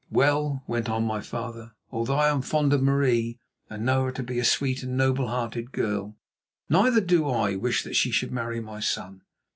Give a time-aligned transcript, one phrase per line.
[0.09, 3.37] "Well," went on my father, "although I am fond of Marie,
[3.69, 6.17] and know her to be a sweet and noble hearted girl,
[6.67, 9.21] neither do I wish that she should marry my son.